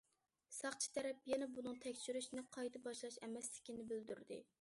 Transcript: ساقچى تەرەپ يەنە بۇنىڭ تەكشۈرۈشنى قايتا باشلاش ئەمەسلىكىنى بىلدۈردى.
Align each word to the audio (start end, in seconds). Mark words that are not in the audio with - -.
ساقچى 0.59 0.87
تەرەپ 0.95 1.27
يەنە 1.31 1.47
بۇنىڭ 1.57 1.75
تەكشۈرۈشنى 1.83 2.45
قايتا 2.57 2.81
باشلاش 2.87 3.19
ئەمەسلىكىنى 3.27 3.87
بىلدۈردى. 3.93 4.41